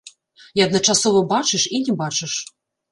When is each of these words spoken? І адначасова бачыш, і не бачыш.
І 0.59 0.63
адначасова 0.67 1.23
бачыш, 1.35 1.69
і 1.79 1.85
не 1.87 2.01
бачыш. 2.03 2.33